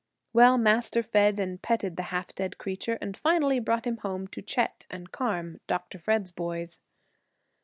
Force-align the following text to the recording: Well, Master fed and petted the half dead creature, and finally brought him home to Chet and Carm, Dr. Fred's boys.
Well, 0.33 0.57
Master 0.57 1.03
fed 1.03 1.39
and 1.39 1.61
petted 1.61 1.95
the 1.95 2.01
half 2.09 2.33
dead 2.33 2.57
creature, 2.57 2.97
and 3.01 3.15
finally 3.15 3.59
brought 3.59 3.85
him 3.85 3.97
home 3.97 4.25
to 4.29 4.41
Chet 4.41 4.87
and 4.89 5.11
Carm, 5.11 5.59
Dr. 5.67 5.99
Fred's 5.99 6.31
boys. 6.31 6.79